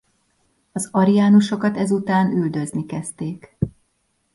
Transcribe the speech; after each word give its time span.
Az 0.71 0.87
ariánusokat 0.91 1.77
ezután 1.77 2.31
üldözni 2.31 2.85
kezdték. 2.85 3.57